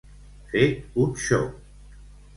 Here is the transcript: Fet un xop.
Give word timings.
Fet 0.53 0.97
un 1.05 1.13
xop. 1.27 1.63